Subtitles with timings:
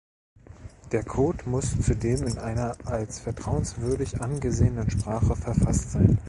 [0.93, 6.17] Der Code muss zudem in einer als vertrauenswürdig angesehenen Sprache verfasst sein.